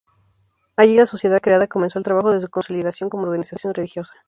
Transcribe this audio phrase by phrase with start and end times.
[0.77, 4.15] Allí, la sociedad creada comenzó el trabajo de su consolidación como organización religiosa.